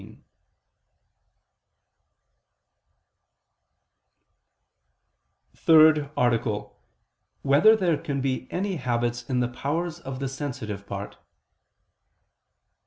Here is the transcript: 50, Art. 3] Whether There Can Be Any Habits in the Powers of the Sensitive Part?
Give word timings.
50, 5.53 6.09
Art. 6.17 6.41
3] 6.43 6.61
Whether 7.43 7.75
There 7.75 7.97
Can 7.99 8.19
Be 8.19 8.47
Any 8.49 8.77
Habits 8.77 9.21
in 9.29 9.41
the 9.41 9.47
Powers 9.47 9.99
of 9.99 10.19
the 10.19 10.27
Sensitive 10.27 10.87
Part? 10.87 11.17